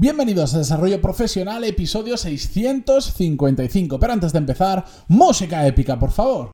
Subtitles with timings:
[0.00, 3.98] Bienvenidos a Desarrollo Profesional, episodio 655.
[3.98, 6.52] Pero antes de empezar, música épica, por favor.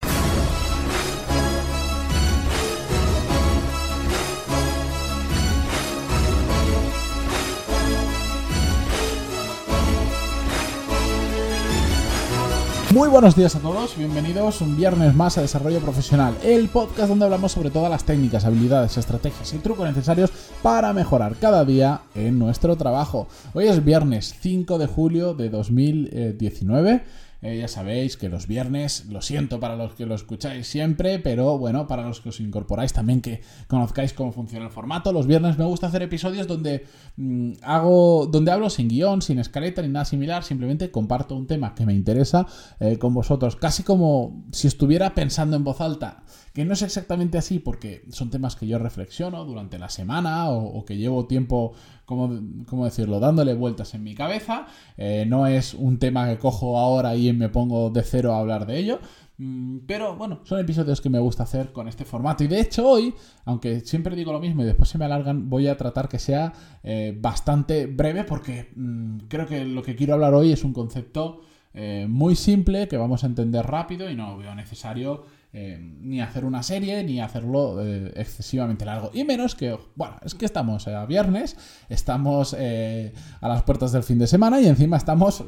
[12.95, 17.25] Muy buenos días a todos, bienvenidos un viernes más a Desarrollo Profesional, el podcast donde
[17.25, 20.31] hablamos sobre todas las técnicas, habilidades, estrategias y trucos necesarios
[20.63, 23.27] para mejorar cada día en nuestro trabajo.
[23.53, 27.03] Hoy es viernes 5 de julio de 2019.
[27.45, 31.59] Eh, ya sabéis que los viernes, lo siento para los que lo escucháis siempre, pero
[31.59, 35.13] bueno, para los que os incorporáis también que conozcáis cómo funciona el formato.
[35.13, 36.87] Los viernes me gusta hacer episodios donde
[37.19, 41.75] mm, hago, donde hablo sin guion, sin escaleta ni nada similar, simplemente comparto un tema
[41.75, 42.47] que me interesa
[42.81, 47.37] eh, con vosotros, casi como si estuviera pensando en voz alta que no es exactamente
[47.37, 51.73] así porque son temas que yo reflexiono durante la semana o, que llevo tiempo,
[52.05, 54.67] ¿cómo, decirlo?, dándole vueltas en mi cabeza.
[54.97, 58.67] Eh, no es un tema que cojo ahora y me pongo de cero a hablar
[58.67, 59.01] de ello.
[59.37, 62.45] Mm, pero bueno, son episodios que me gusta hacer con este formato.
[62.45, 65.67] Y de hecho hoy, aunque siempre digo lo mismo y después se me alargan, voy
[65.67, 66.53] a tratar que sea
[66.83, 71.41] eh, bastante breve porque mm, creo que lo que quiero hablar hoy es un concepto
[71.77, 75.25] eh, muy simple que vamos a entender rápido y no veo necesario
[75.57, 79.13] eh, ni hacer una serie, ni hacerlo eh, excesivamente largo.
[79.15, 81.57] Y menos que, bueno, es que estamos a viernes,
[81.89, 85.45] estamos eh, a las puertas del fin de semana y encima estamos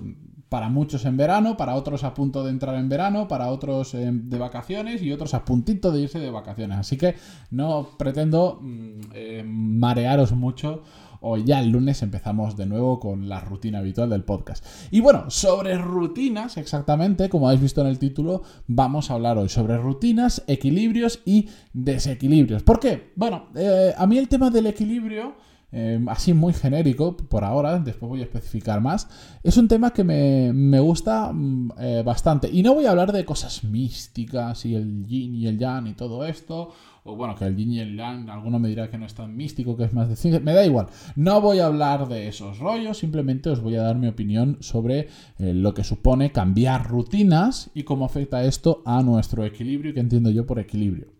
[0.48, 4.38] para muchos en verano, para otros a punto de entrar en verano, para otros de
[4.38, 6.78] vacaciones y otros a puntito de irse de vacaciones.
[6.78, 7.16] Así que
[7.50, 10.84] no pretendo mm, marearos mucho
[11.20, 14.64] Hoy ya el lunes empezamos de nuevo con la rutina habitual del podcast.
[14.90, 19.48] Y bueno, sobre rutinas, exactamente, como habéis visto en el título, vamos a hablar hoy
[19.48, 22.62] sobre rutinas, equilibrios y desequilibrios.
[22.62, 23.12] ¿Por qué?
[23.16, 25.34] Bueno, eh, a mí el tema del equilibrio...
[25.78, 29.10] Eh, así muy genérico por ahora, después voy a especificar más,
[29.42, 32.48] es un tema que me, gusta mm, eh, bastante.
[32.50, 35.92] Y no voy a hablar de cosas místicas y el yin y el yang y
[35.92, 36.72] todo esto,
[37.04, 39.36] o bueno, que el yin y el yang, alguno me dirá que no es tan
[39.36, 40.86] místico, que es más de ciencia, me da igual.
[41.14, 45.08] No voy a hablar de esos rollos, simplemente os voy a dar mi opinión sobre
[45.38, 50.30] eh, lo que supone cambiar rutinas y cómo afecta esto a nuestro equilibrio, que entiendo
[50.30, 51.15] yo por equilibrio.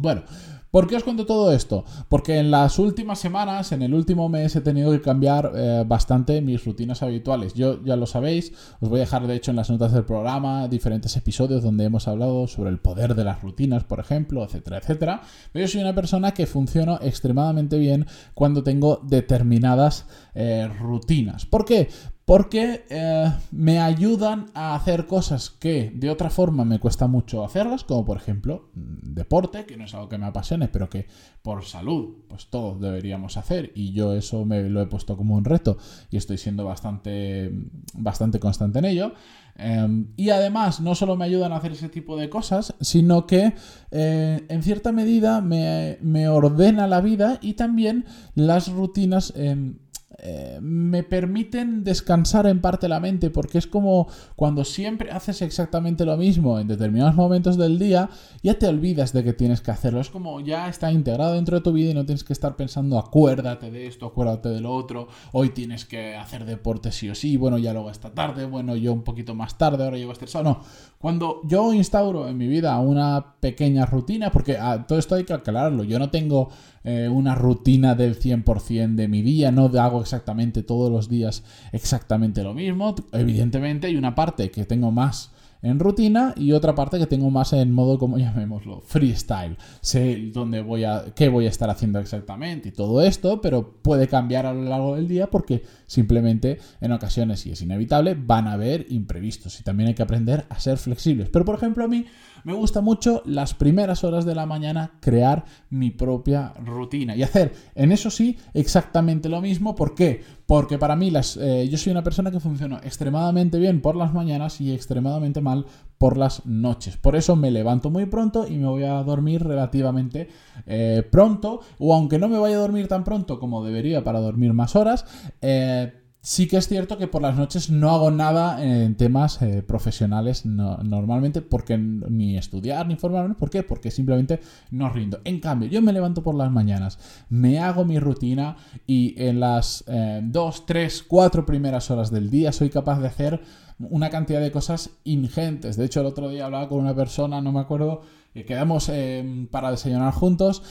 [0.00, 0.22] Bueno,
[0.70, 1.84] ¿Por qué os cuento todo esto?
[2.08, 6.40] Porque en las últimas semanas, en el último mes, he tenido que cambiar eh, bastante
[6.42, 7.54] mis rutinas habituales.
[7.54, 10.68] Yo ya lo sabéis, os voy a dejar de hecho en las notas del programa
[10.68, 15.22] diferentes episodios donde hemos hablado sobre el poder de las rutinas, por ejemplo, etcétera, etcétera.
[15.52, 21.46] Pero yo soy una persona que funciona extremadamente bien cuando tengo determinadas eh, rutinas.
[21.46, 21.88] ¿Por qué?
[22.30, 27.82] Porque eh, me ayudan a hacer cosas que de otra forma me cuesta mucho hacerlas,
[27.82, 31.08] como por ejemplo mm, deporte, que no es algo que me apasione, pero que
[31.42, 35.44] por salud, pues todos deberíamos hacer y yo eso me lo he puesto como un
[35.44, 35.76] reto
[36.08, 37.50] y estoy siendo bastante,
[37.94, 39.12] bastante constante en ello.
[39.56, 43.54] Em, y además no solo me ayudan a hacer ese tipo de cosas, sino que
[43.90, 48.04] eh, en cierta medida me, me, ordena la vida y también
[48.36, 49.32] las rutinas...
[49.34, 49.78] Em,
[50.18, 56.04] eh, me permiten descansar en parte la mente, porque es como cuando siempre haces exactamente
[56.04, 58.10] lo mismo en determinados momentos del día,
[58.42, 60.00] ya te olvidas de que tienes que hacerlo.
[60.00, 62.98] Es como ya está integrado dentro de tu vida y no tienes que estar pensando,
[62.98, 67.36] acuérdate de esto, acuérdate de lo otro, hoy tienes que hacer deporte sí o sí,
[67.36, 70.44] bueno, ya luego esta tarde, bueno, yo un poquito más tarde, ahora llego estresado.
[70.44, 70.60] No,
[70.98, 75.32] cuando yo instauro en mi vida una pequeña rutina, porque ah, todo esto hay que
[75.32, 76.50] aclararlo, yo no tengo
[76.82, 82.42] eh, una rutina del 100% de mi día, no hago exactamente todos los días exactamente
[82.42, 82.94] lo mismo.
[83.12, 85.30] Evidentemente hay una parte que tengo más
[85.62, 89.56] en rutina y otra parte que tengo más en modo, como llamémoslo, freestyle.
[89.80, 94.08] Sé dónde voy a, qué voy a estar haciendo exactamente y todo esto, pero puede
[94.08, 98.52] cambiar a lo largo del día porque simplemente en ocasiones, y es inevitable, van a
[98.52, 101.28] haber imprevistos y también hay que aprender a ser flexibles.
[101.28, 102.06] Pero por ejemplo a mí
[102.44, 107.52] me gusta mucho las primeras horas de la mañana crear mi propia rutina y hacer
[107.74, 109.74] en eso sí exactamente lo mismo.
[109.74, 110.22] ¿Por qué?
[110.46, 114.12] Porque para mí las, eh, yo soy una persona que funciona extremadamente bien por las
[114.12, 115.66] mañanas y extremadamente mal
[115.96, 116.96] por las noches.
[116.96, 120.28] Por eso me levanto muy pronto y me voy a dormir relativamente
[120.66, 121.60] eh, pronto.
[121.78, 125.04] O aunque no me vaya a dormir tan pronto como debería para dormir más horas,
[125.40, 129.62] eh, Sí que es cierto que por las noches no hago nada en temas eh,
[129.62, 133.34] profesionales normalmente, porque ni estudiar ni formarme.
[133.34, 133.62] ¿Por qué?
[133.62, 134.38] Porque simplemente
[134.70, 135.22] no rindo.
[135.24, 136.98] En cambio, yo me levanto por las mañanas,
[137.30, 138.56] me hago mi rutina
[138.86, 143.40] y en las eh, dos, tres, cuatro primeras horas del día soy capaz de hacer
[143.78, 145.78] una cantidad de cosas ingentes.
[145.78, 148.02] De hecho, el otro día hablaba con una persona, no me acuerdo,
[148.34, 150.62] que quedamos eh, para desayunar juntos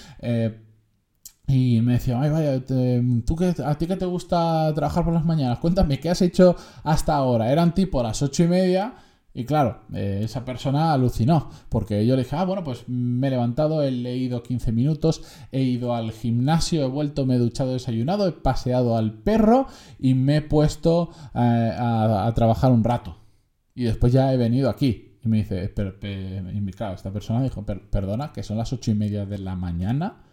[1.49, 5.25] Y me decía, ay, vaya, ¿tú que, ¿a ti que te gusta trabajar por las
[5.25, 5.59] mañanas?
[5.59, 7.51] Cuéntame, ¿qué has hecho hasta ahora?
[7.51, 8.93] Eran tipo las ocho y media
[9.33, 13.31] y claro, eh, esa persona alucinó, porque yo le dije, ah, bueno, pues me he
[13.31, 18.27] levantado, he leído 15 minutos, he ido al gimnasio, he vuelto, me he duchado, desayunado,
[18.27, 19.67] he paseado al perro
[19.99, 23.17] y me he puesto eh, a, trabajar un rato.
[23.75, 25.17] Y después ya he venido aquí.
[25.23, 28.95] Y me dice, pero, y claro, esta persona dijo, perdona, que son las ocho y
[28.95, 30.28] media de la mañana.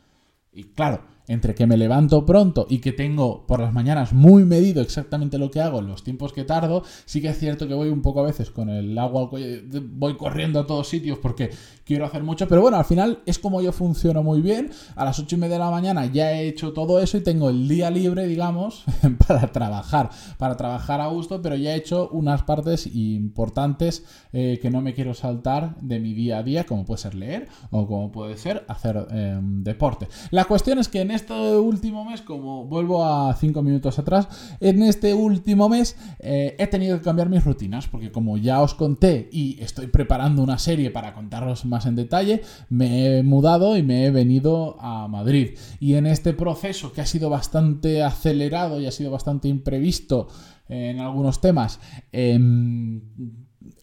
[0.56, 4.82] Y claro, entre que me levanto pronto y que tengo por las mañanas muy medido
[4.82, 8.02] exactamente lo que hago los tiempos que tardo, sí que es cierto que voy un
[8.02, 11.50] poco a veces con el agua voy corriendo a todos sitios porque
[11.86, 14.70] quiero hacer mucho, pero bueno, al final es como yo funciono muy bien.
[14.96, 17.48] A las ocho y media de la mañana ya he hecho todo eso y tengo
[17.48, 18.84] el día libre, digamos,
[19.26, 24.70] para trabajar, para trabajar a gusto, pero ya he hecho unas partes importantes eh, que
[24.70, 28.10] no me quiero saltar de mi día a día, como puede ser leer o como
[28.10, 30.08] puede ser hacer em, deporte.
[30.30, 34.28] La cuestión es que en este último mes, como vuelvo a cinco minutos atrás,
[34.60, 38.74] en este último mes eh, he tenido que cambiar mis rutinas, porque como ya os
[38.74, 43.82] conté y estoy preparando una serie para contaros más en detalle, me he mudado y
[43.82, 45.58] me he venido a Madrid.
[45.80, 50.28] Y en este proceso que ha sido bastante acelerado y ha sido bastante imprevisto
[50.68, 51.80] en algunos temas,
[52.12, 52.38] eh,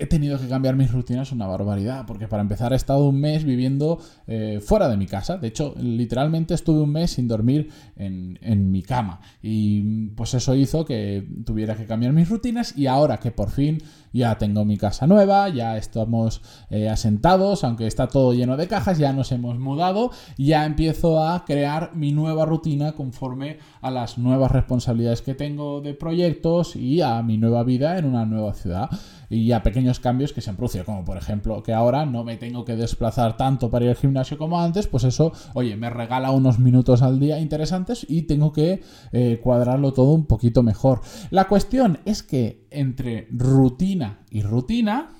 [0.04, 3.44] he tenido que cambiar mis rutinas una barbaridad, porque para empezar he estado un mes
[3.44, 5.38] viviendo eh, fuera de mi casa.
[5.38, 9.22] De hecho, literalmente estuve un mes sin dormir en, en, mi cama.
[9.42, 13.80] Y pues eso hizo que tuviera que cambiar mis rutinas y ahora que por fin
[14.14, 19.00] ya tengo mi casa nueva, ya estamos eh, asentados, aunque está todo lleno de cajas,
[19.00, 24.52] ya nos hemos mudado, ya empiezo a crear mi nueva rutina conforme a las nuevas
[24.52, 28.90] responsabilidades que tengo de proyectos y a mi nueva vida en una nueva ciudad
[29.30, 32.38] y a pequeños cambios que se han producido, como por ejemplo que ahora no me
[32.38, 36.32] tengo que desplazar tanto para ir al gimnasio como antes, pues eso, oye, me regala
[36.32, 41.02] unos minutos al día interesantes y tengo que eh, cuadrarlo todo un poquito mejor.
[41.32, 45.12] La cuestión es que entre rutina y rutina,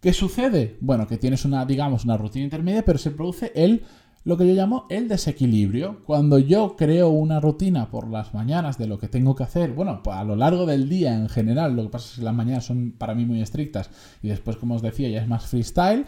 [0.00, 0.76] ¿qué sucede?
[0.80, 3.84] Bueno, que tienes una, digamos, una rutina intermedia, pero se produce el
[4.24, 6.00] lo que yo llamo el desequilibrio.
[6.04, 10.02] Cuando yo creo una rutina por las mañanas de lo que tengo que hacer, bueno,
[10.06, 12.94] a lo largo del día en general, lo que pasa es que las mañanas son
[12.98, 13.90] para mí muy estrictas
[14.22, 16.06] y después, como os decía, ya es más freestyle.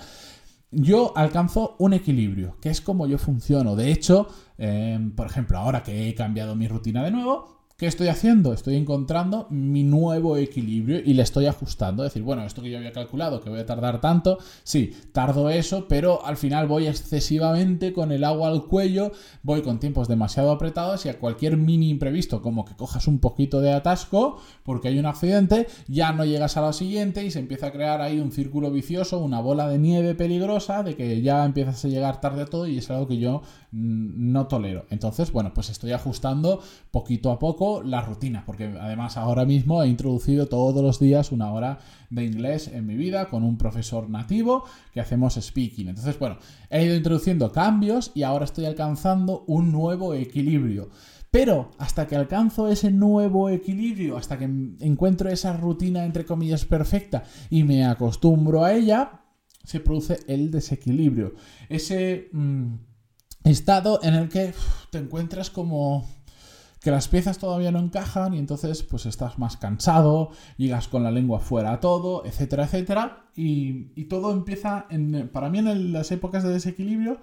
[0.70, 3.76] Yo alcanzo un equilibrio, que es como yo funciono.
[3.76, 4.28] De hecho,
[4.58, 8.54] eh, por ejemplo, ahora que he cambiado mi rutina de nuevo, ¿Qué estoy haciendo?
[8.54, 12.04] Estoy encontrando mi nuevo equilibrio y le estoy ajustando.
[12.04, 15.50] Es decir, bueno, esto que yo había calculado, que voy a tardar tanto, sí, tardo
[15.50, 19.12] eso, pero al final voy excesivamente con el agua al cuello,
[19.42, 23.60] voy con tiempos demasiado apretados y a cualquier mini imprevisto, como que cojas un poquito
[23.60, 27.66] de atasco porque hay un accidente, ya no llegas a la siguiente y se empieza
[27.66, 31.84] a crear ahí un círculo vicioso, una bola de nieve peligrosa, de que ya empiezas
[31.84, 33.42] a llegar tarde a todo y es algo que yo
[33.72, 34.86] mm, no tolero.
[34.88, 39.88] Entonces, bueno, pues estoy ajustando poquito a poco la rutina, porque además ahora mismo he
[39.88, 41.78] introducido todos los días una hora
[42.10, 45.88] de inglés en mi vida con un profesor nativo que hacemos speaking.
[45.88, 46.38] Entonces, bueno,
[46.70, 50.90] he ido introduciendo cambios y ahora estoy alcanzando un nuevo equilibrio.
[51.30, 57.24] Pero hasta que alcanzo ese nuevo equilibrio, hasta que encuentro esa rutina entre comillas perfecta
[57.50, 59.22] y me acostumbro a ella,
[59.64, 61.34] se produce el desequilibrio.
[61.68, 62.74] Ese mm,
[63.44, 64.54] estado en el que
[64.90, 66.08] te encuentras como
[66.86, 71.10] que las piezas todavía no encajan y entonces pues estás más cansado, llegas con la
[71.10, 73.24] lengua fuera a todo, etcétera, etcétera.
[73.34, 77.18] Y, todo empieza, en, para mí en las épocas de desequilibrio,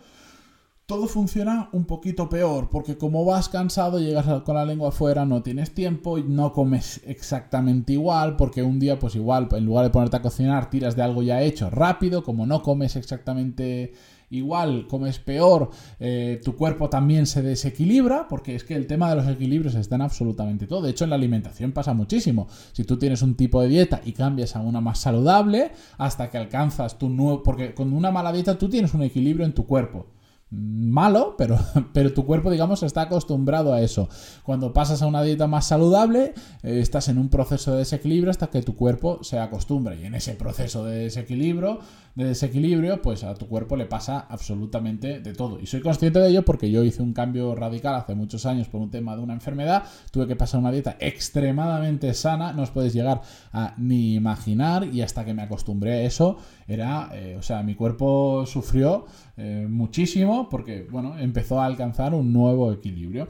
[0.85, 5.43] todo funciona un poquito peor, porque como vas cansado, llegas con la lengua afuera, no
[5.43, 10.17] tienes tiempo no comes exactamente igual, porque un día pues igual, en lugar de ponerte
[10.17, 13.93] a cocinar, tiras de algo ya hecho rápido, como no comes exactamente
[14.33, 19.15] igual comes peor, eh, tu cuerpo también se desequilibra, porque es que el tema de
[19.15, 20.81] los equilibrios está en absolutamente todo.
[20.81, 22.47] De hecho, en la alimentación pasa muchísimo.
[22.71, 26.37] Si tú tienes un tipo de dieta y cambias a una más saludable, hasta que
[26.37, 27.43] alcanzas tu nuevo...
[27.43, 30.07] Porque con una mala dieta tú tienes un equilibrio en tu cuerpo
[30.53, 31.57] malo, pero,
[31.93, 34.07] pero tu cuerpo, digamos, está acostumbrado a eso.
[34.43, 38.47] Cuando pasas a una dieta más saludable, eh, estás en un proceso de desequilibrio hasta
[38.47, 39.95] que tu cuerpo se acostumbra.
[39.95, 41.79] Y en ese proceso de desequilibrio,
[42.15, 45.59] de desequilibrio, pues a tu cuerpo le pasa absolutamente de todo.
[45.59, 48.81] Y soy consciente de ello porque yo hice un cambio radical hace muchos años por
[48.81, 49.83] un tema de una enfermedad.
[50.11, 54.87] Tuve que pasar una dieta extremadamente sana, no os podéis llegar a ni imaginar.
[54.93, 59.05] Y hasta que me acostumbré a eso, era, eh, o sea, mi cuerpo sufrió
[59.35, 63.27] eh, muchísimo porque, bueno, empezó a alcanzar un nuevo equilibrio.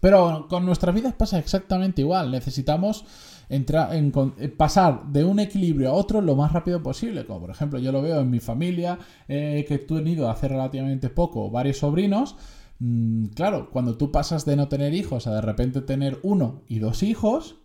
[0.00, 2.30] Pero con nuestras vidas pasa exactamente igual.
[2.30, 3.04] Necesitamos
[3.48, 7.26] entrar en, eh, pasar de un equilibrio a otro lo más rápido posible.
[7.26, 11.50] Como por ejemplo yo lo veo en mi familia, que he tenido hace relativamente poco
[11.50, 12.36] varios sobrinos
[12.78, 16.78] mm, claro, cuando tú pasas de no tener hijos a de repente tener uno y
[16.78, 17.56] dos hijos,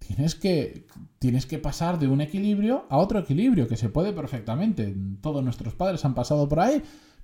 [0.00, 0.86] tienes que,
[1.18, 4.94] tienes que pasar de un equilibrio a otro equilibrio, que se puede perfectamente.
[5.20, 6.82] Todos nuestros padres han pasado por ahí,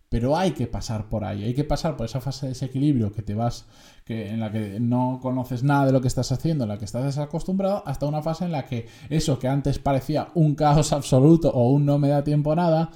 [0.09, 3.23] pero hay que pasar por ahí, hay que pasar por esa fase de desequilibrio que
[3.23, 3.67] te vas,
[4.05, 6.85] que, en la que no conoces nada de lo que estás haciendo, en la que
[6.85, 11.51] estás desacostumbrado, hasta una fase en la que eso que antes parecía un caos absoluto
[11.51, 12.91] o un no me da tiempo a nada,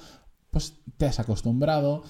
[0.51, 2.03] pues te has acostumbrado,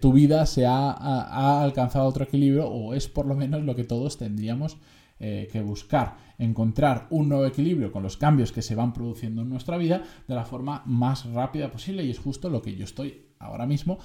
[0.00, 3.84] tu vida se ha, ha, alcanzado otro equilibrio o es por lo menos lo que
[3.84, 4.78] todos tendríamos
[5.18, 9.50] eh, que buscar encontrar un nuevo equilibrio con los cambios que se van produciendo en
[9.50, 13.26] nuestra vida de la forma más rápida posible y es justo lo que yo estoy
[13.38, 13.98] ahora mismo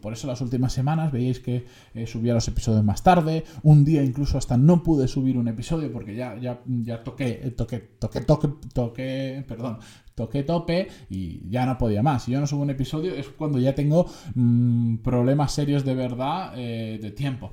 [0.00, 4.04] Por eso las últimas semanas veis que eh, subía los episodios más tarde, un día
[4.04, 8.20] incluso hasta no pude subir un episodio porque ya, ya, ya toqué, eh, toqué, toqué,
[8.20, 9.78] toqué, toqué, perdón,
[10.14, 12.22] toqué tope y ya no podía más.
[12.22, 16.52] Si yo no subo un episodio es cuando ya tengo mmm, problemas serios de verdad
[16.56, 17.50] eh, de tiempo.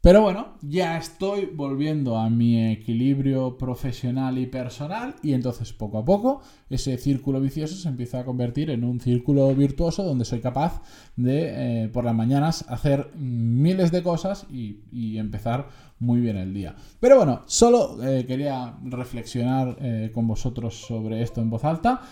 [0.00, 6.04] Pero bueno, ya estoy volviendo a mi equilibrio profesional y personal y entonces poco a
[6.04, 6.40] poco
[6.70, 10.82] ese círculo vicioso se empieza a convertir en un círculo virtuoso donde soy capaz
[11.16, 14.78] de eh, por las mañanas hacer miles de cosas y,
[15.18, 16.76] empezar muy bien el día.
[17.00, 22.02] Pero bueno, solo eh, quería reflexionar eh, con vosotros sobre esto en voz alta.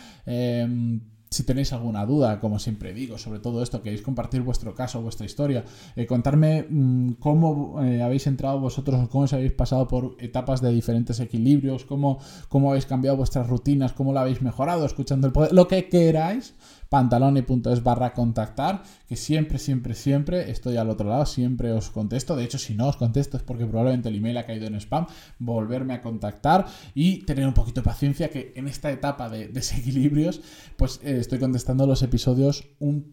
[1.37, 5.27] Si tenéis alguna duda, como siempre digo, sobre todo esto, queréis compartir vuestro caso, vuestra
[5.27, 10.63] historia, eh, contarme mmm, cómo eh, habéis entrado vosotros, cómo os habéis pasado por etapas
[10.63, 15.35] de diferentes equilibrios, cómo, cómo habéis cambiado vuestras rutinas, cómo lo habéis mejorado, escuchando el
[15.35, 16.55] poder, lo que queráis
[16.89, 22.37] pantaloni.es barra contactar, que siempre, siempre, siempre estoy al otro lado, siempre os contesto.
[22.37, 25.07] De hecho, si no os contesto es porque probablemente el email ha caído en spam.
[25.39, 30.41] Volverme a contactar y tener un poquito de paciencia que en esta etapa de desequilibrios,
[30.77, 33.11] pues eh, estoy contestando los episodios, un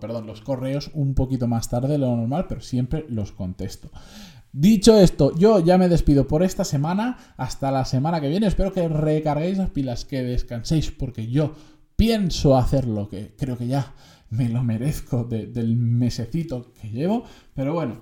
[0.00, 3.90] perdón, los correos un poquito más tarde de lo normal, pero siempre los contesto.
[4.52, 7.34] Dicho esto, yo ya me despido por esta semana.
[7.36, 8.48] Hasta la semana que viene.
[8.48, 11.54] Espero que recarguéis las pilas, que descanséis, porque yo
[11.96, 13.94] pienso hacerlo, que creo que ya
[14.28, 18.00] me lo merezco del mesecito que llevo, pero bueno,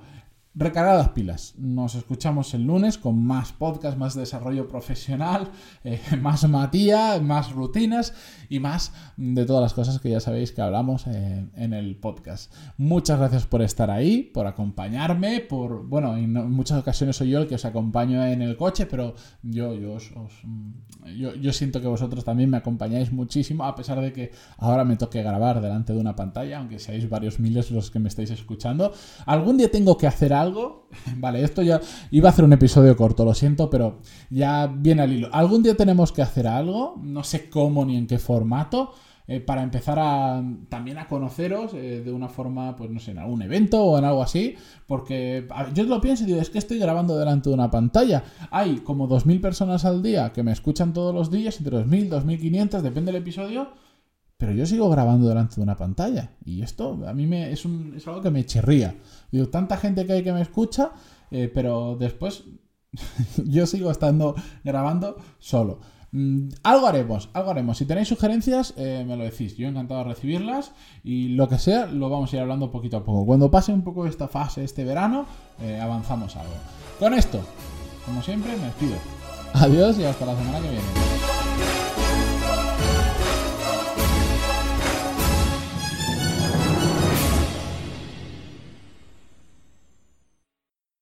[0.52, 1.54] Recargadas pilas.
[1.58, 5.48] Nos escuchamos el lunes con más podcast, más desarrollo profesional,
[5.84, 8.14] eh, más Matías, más rutinas
[8.48, 12.52] y más de todas las cosas que ya sabéis que hablamos eh, en el podcast.
[12.78, 17.46] Muchas gracias por estar ahí, por acompañarme, por, bueno, en muchas ocasiones soy yo el
[17.46, 19.14] que os acompaño en el coche, pero
[19.44, 19.98] yo, yo,
[21.16, 24.96] yo, yo siento que vosotros también me acompañáis muchísimo, a pesar de que ahora me
[24.96, 28.92] toque grabar delante de una pantalla, aunque seáis varios miles los que me estáis escuchando.
[29.26, 30.39] Algún día tengo que hacer algo.
[31.16, 31.80] Vale, esto ya
[32.10, 33.98] iba a hacer un episodio corto, lo siento, pero
[34.30, 35.28] ya viene al hilo.
[35.32, 38.92] Algún día tenemos que hacer algo, no sé cómo ni en qué formato.
[39.32, 43.18] Eh, para empezar a también a conoceros eh, de una forma, pues no sé, en
[43.18, 44.56] algún evento o en algo así,
[44.88, 48.24] porque yo lo pienso y digo, es que estoy grabando delante de una pantalla.
[48.50, 52.80] Hay como 2.000 personas al día que me escuchan todos los días, entre 2.000, 2.500,
[52.80, 53.68] depende del episodio,
[54.40, 56.30] pero yo sigo grabando delante de una pantalla.
[56.46, 57.66] Y esto a mí me, es,
[58.06, 58.96] algo que me chirría.
[59.30, 60.92] Digo, tanta gente que hay que me escucha,
[61.30, 62.44] eh, pero después
[63.44, 65.80] yo sigo estando grabando solo.
[66.12, 67.76] Mm, algo haremos, algo haremos.
[67.76, 69.58] Si tenéis sugerencias, eh, me lo decís.
[69.58, 70.72] Yo encantado de recibirlas
[71.04, 73.26] y lo que sea, lo vamos a ir hablando poquito a poco.
[73.26, 75.26] Cuando pase un poco esta fase, este verano,
[75.60, 76.54] eh, avanzamos algo.
[76.98, 77.40] Con esto,
[78.06, 78.96] como siempre, me despido.
[79.52, 81.29] Adiós y hasta la semana que viene.